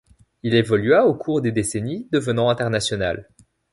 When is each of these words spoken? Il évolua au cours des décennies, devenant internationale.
Il 0.41 0.55
évolua 0.55 1.05
au 1.05 1.13
cours 1.13 1.41
des 1.41 1.51
décennies, 1.51 2.07
devenant 2.11 2.49
internationale. 2.49 3.29